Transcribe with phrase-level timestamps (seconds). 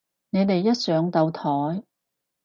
[0.31, 1.83] 你哋一上到台